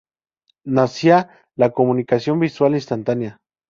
Nacía 0.65 1.29
la 1.55 1.73
comunicación 1.73 2.39
visual 2.39 2.73
instantánea. 2.73 3.37